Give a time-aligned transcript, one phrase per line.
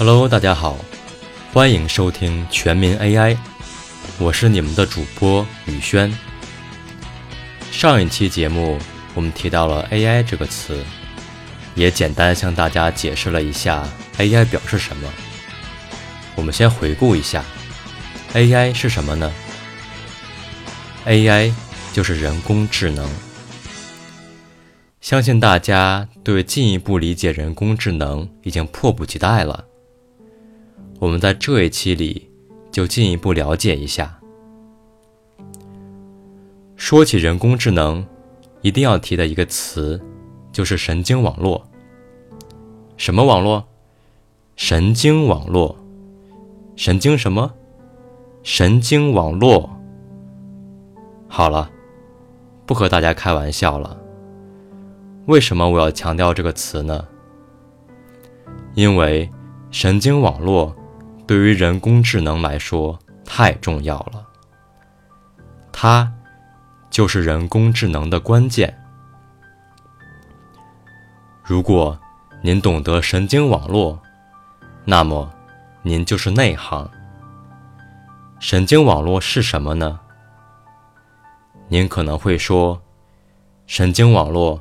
[0.00, 0.78] Hello，大家好，
[1.52, 3.36] 欢迎收听全民 AI，
[4.18, 6.10] 我是你们的主播宇轩。
[7.70, 8.78] 上一期节目
[9.14, 10.82] 我们提到了 AI 这个词，
[11.74, 13.86] 也简单向大家解释了一下
[14.16, 15.06] AI 表示什么。
[16.34, 17.44] 我们先回顾一下
[18.32, 19.30] ，AI 是什么呢
[21.04, 21.52] ？AI
[21.92, 23.06] 就是人工智能。
[25.02, 29.66] 相信大家对进一步理解人工智能已经迫不及待了。
[31.00, 32.30] 我们在这一期里
[32.70, 34.20] 就进一步了解一下。
[36.76, 38.06] 说起人工智能，
[38.60, 39.98] 一定要提的一个词
[40.52, 41.66] 就是神经网络。
[42.98, 43.64] 什么网络？
[44.56, 45.74] 神经网络。
[46.76, 47.50] 神经什么？
[48.42, 49.70] 神经网络。
[51.28, 51.70] 好了，
[52.66, 53.98] 不和大家开玩笑了。
[55.24, 57.06] 为什么我要强调这个词呢？
[58.74, 59.30] 因为
[59.70, 60.74] 神经网络
[61.30, 64.26] 对于人工智能来说太重要了，
[65.70, 66.12] 它
[66.90, 68.76] 就是人工智能的关键。
[71.44, 71.96] 如果
[72.42, 73.96] 您懂得神经网络，
[74.84, 75.32] 那么
[75.82, 76.90] 您就是内行。
[78.40, 80.00] 神经网络是什么呢？
[81.68, 82.82] 您可能会说，
[83.68, 84.60] 神经网络。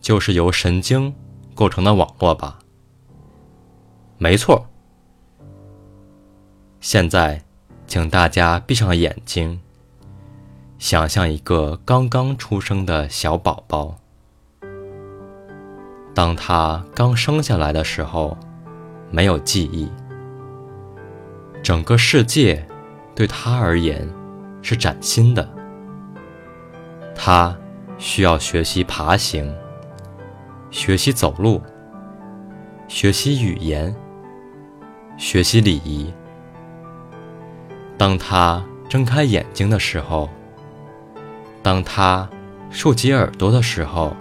[0.00, 1.14] 就是由神经
[1.54, 2.60] 构成的网络吧？
[4.16, 4.71] 没错。
[6.82, 7.40] 现在，
[7.86, 9.60] 请大家闭上眼睛，
[10.80, 13.98] 想象一个刚刚出生的小宝宝。
[16.12, 18.36] 当他刚生下来的时候，
[19.12, 19.88] 没有记忆，
[21.62, 22.66] 整个世界
[23.14, 24.12] 对他而言
[24.60, 25.48] 是崭新的。
[27.14, 27.56] 他
[27.96, 29.54] 需要学习爬行。
[30.72, 31.62] 学习走路，
[32.88, 33.94] 学习语言，
[35.16, 36.12] 学习礼仪。
[38.02, 40.28] 当他睁开眼睛的时候，
[41.62, 42.28] 当他
[42.68, 44.16] 竖起耳朵的时候，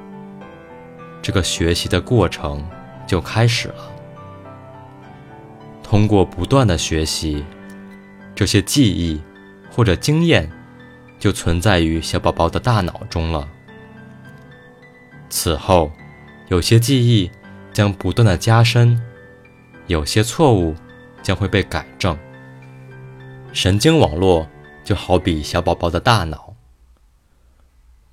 [1.19, 2.63] 这个学习的过程
[3.07, 3.91] 就开始了。
[5.81, 7.43] 通过不断的学习，
[8.35, 9.19] 这些记忆
[9.71, 10.47] 或者经验
[11.17, 13.47] 就存在于小宝宝的大脑中了。
[15.27, 15.91] 此后。
[16.49, 17.31] 有些记忆
[17.73, 19.01] 将不断的加深，
[19.87, 20.75] 有些错误
[21.23, 22.15] 将会被改正。
[23.53, 24.47] 神经网络
[24.83, 26.55] 就好比小宝宝的大脑，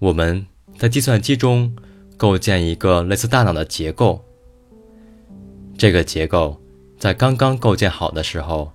[0.00, 0.44] 我们
[0.76, 1.76] 在计算机中
[2.16, 4.24] 构建一个类似大脑的结构。
[5.76, 6.60] 这个结构
[6.98, 8.72] 在刚刚构建好的时候，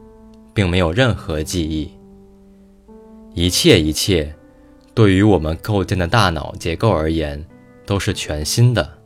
[0.54, 1.92] 并没有任何记忆，
[3.34, 4.34] 一切一切
[4.94, 7.46] 对于我们构建的大脑结构而言
[7.86, 9.00] 都是全新的。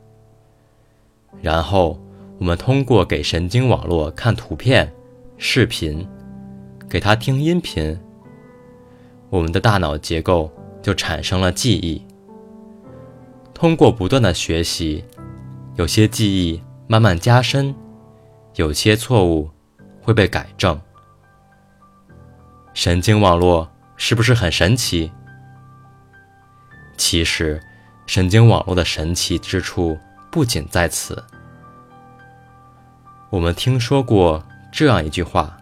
[1.41, 1.99] 然后，
[2.37, 4.93] 我们通过给神经网络看图片、
[5.37, 6.07] 视频，
[6.89, 7.99] 给它听音频，
[9.29, 12.05] 我们的大脑结构就产生了记忆。
[13.53, 15.03] 通过不断的学习，
[15.75, 17.73] 有些记忆慢慢加深，
[18.55, 19.49] 有些错误
[20.01, 20.79] 会被改正。
[22.73, 25.11] 神经网络是不是很神奇？
[26.95, 27.61] 其实，
[28.05, 29.97] 神经网络的神奇之处。
[30.29, 31.23] 不仅在此，
[33.31, 35.56] 我们听说过这样一句话：“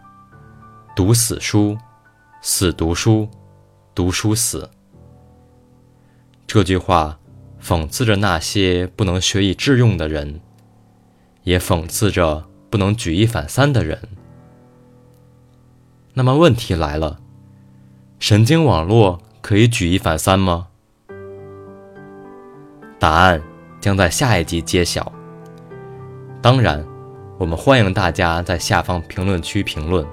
[0.96, 1.78] 读死书，
[2.42, 3.30] 死读书，
[3.94, 4.70] 读书死。”
[6.48, 7.20] 这句话
[7.62, 10.40] 讽刺着那些不能学以致用的人，
[11.44, 14.00] 也讽刺着不能举一反三的人。
[16.14, 17.20] 那么问题来了：
[18.20, 20.68] 神经网络可以举一反三吗？
[22.98, 23.42] 答案。
[23.82, 25.12] 将在下一集揭晓。
[26.42, 26.84] 当然，
[27.38, 30.04] 我们欢迎大家在下方评论区评论，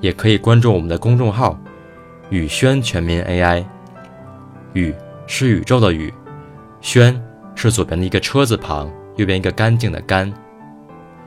[0.00, 1.58] 也可以关注我们的公众号
[2.30, 3.64] “宇轩全民 AI”。
[4.74, 4.94] 宇
[5.26, 6.12] 是宇宙的宇，
[6.80, 7.20] 轩
[7.54, 10.32] 是左边的一个车字旁，右边一个干净的干。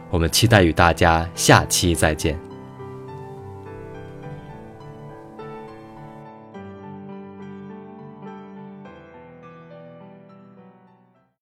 [0.10, 2.38] 我们期待与大家下期再见。